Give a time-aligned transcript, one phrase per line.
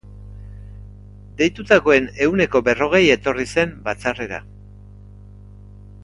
[1.41, 4.39] Deitutakoen ehuneko berrogei etorri zen batzarrera.